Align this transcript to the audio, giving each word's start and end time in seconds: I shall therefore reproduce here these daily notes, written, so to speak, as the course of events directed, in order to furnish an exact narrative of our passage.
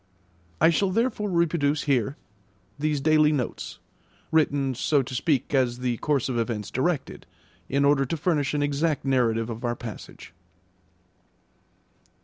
I 0.59 0.71
shall 0.71 0.89
therefore 0.89 1.29
reproduce 1.29 1.83
here 1.83 2.17
these 2.79 2.99
daily 2.99 3.31
notes, 3.31 3.77
written, 4.31 4.73
so 4.73 5.03
to 5.03 5.13
speak, 5.13 5.53
as 5.53 5.77
the 5.77 5.97
course 5.97 6.27
of 6.27 6.39
events 6.39 6.71
directed, 6.71 7.27
in 7.69 7.85
order 7.85 8.05
to 8.07 8.17
furnish 8.17 8.55
an 8.55 8.63
exact 8.63 9.05
narrative 9.05 9.51
of 9.51 9.63
our 9.63 9.75
passage. 9.75 10.33